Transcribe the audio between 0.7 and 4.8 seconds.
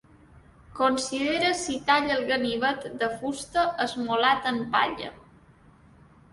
Considera si talla el ganivet de fusta esmolat en